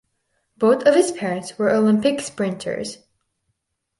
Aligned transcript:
Both 0.57 0.87
of 0.87 0.95
his 0.95 1.11
parents 1.11 1.59
were 1.59 1.69
Olympic 1.69 2.21
sprinters. 2.21 2.97